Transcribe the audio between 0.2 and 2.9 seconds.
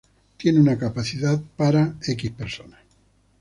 Tiene una capacidad para personas.